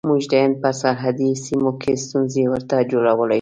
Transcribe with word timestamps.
موږ 0.09 0.23
د 0.31 0.33
هند 0.43 0.55
په 0.63 0.69
سرحدي 0.81 1.31
سیمو 1.45 1.71
کې 1.81 1.91
ستونزې 2.05 2.43
ورته 2.51 2.75
جوړولای 2.91 3.27
شو. 3.27 3.29